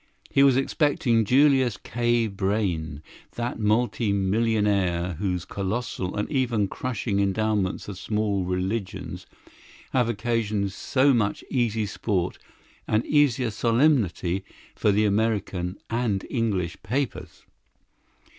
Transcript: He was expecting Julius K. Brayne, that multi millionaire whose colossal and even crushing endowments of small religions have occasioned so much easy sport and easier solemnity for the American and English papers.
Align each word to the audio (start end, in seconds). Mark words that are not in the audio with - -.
He 0.31 0.41
was 0.41 0.57
expecting 0.57 1.25
Julius 1.25 1.77
K. 1.77 2.25
Brayne, 2.25 3.03
that 3.35 3.59
multi 3.59 4.11
millionaire 4.11 5.13
whose 5.19 5.45
colossal 5.45 6.15
and 6.15 6.27
even 6.31 6.67
crushing 6.67 7.19
endowments 7.19 7.87
of 7.87 7.99
small 7.99 8.43
religions 8.43 9.27
have 9.93 10.09
occasioned 10.09 10.71
so 10.71 11.13
much 11.13 11.43
easy 11.51 11.85
sport 11.85 12.39
and 12.87 13.05
easier 13.05 13.51
solemnity 13.51 14.43
for 14.73 14.91
the 14.91 15.05
American 15.05 15.77
and 15.87 16.25
English 16.31 16.81
papers. 16.81 17.45